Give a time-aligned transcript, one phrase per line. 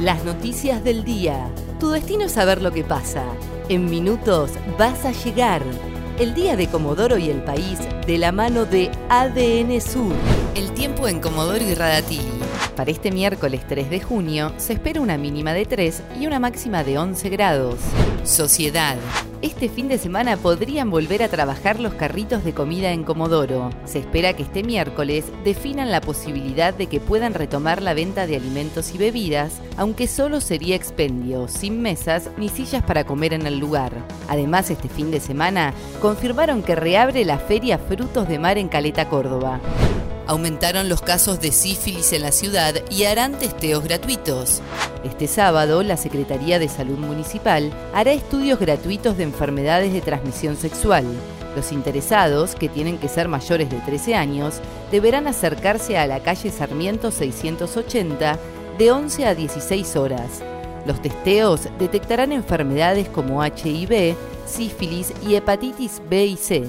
[0.00, 1.50] Las noticias del día.
[1.80, 3.24] Tu destino es saber lo que pasa.
[3.70, 5.62] En minutos vas a llegar.
[6.18, 10.12] El día de Comodoro y el país de la mano de ADN Sur.
[10.54, 12.40] El tiempo en Comodoro y Radatili.
[12.76, 16.84] Para este miércoles 3 de junio se espera una mínima de 3 y una máxima
[16.84, 17.76] de 11 grados.
[18.22, 18.98] Sociedad.
[19.46, 23.70] Este fin de semana podrían volver a trabajar los carritos de comida en Comodoro.
[23.84, 28.34] Se espera que este miércoles definan la posibilidad de que puedan retomar la venta de
[28.34, 33.60] alimentos y bebidas, aunque solo sería expendio, sin mesas ni sillas para comer en el
[33.60, 33.92] lugar.
[34.26, 35.72] Además, este fin de semana
[36.02, 39.60] confirmaron que reabre la Feria Frutos de Mar en Caleta, Córdoba.
[40.26, 44.60] Aumentaron los casos de sífilis en la ciudad y harán testeos gratuitos.
[45.06, 51.04] Este sábado, la Secretaría de Salud Municipal hará estudios gratuitos de enfermedades de transmisión sexual.
[51.54, 56.50] Los interesados, que tienen que ser mayores de 13 años, deberán acercarse a la calle
[56.50, 58.36] Sarmiento 680
[58.78, 60.42] de 11 a 16 horas.
[60.84, 66.64] Los testeos detectarán enfermedades como HIV, sífilis y hepatitis B y C.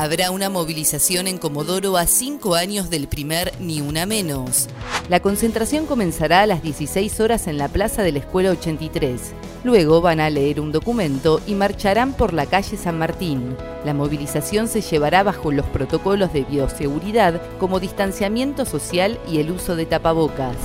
[0.00, 4.66] Habrá una movilización en Comodoro a cinco años del primer Ni Una Menos.
[5.10, 9.34] La concentración comenzará a las 16 horas en la plaza de la Escuela 83.
[9.62, 13.54] Luego van a leer un documento y marcharán por la calle San Martín.
[13.84, 19.76] La movilización se llevará bajo los protocolos de bioseguridad como distanciamiento social y el uso
[19.76, 20.56] de tapabocas.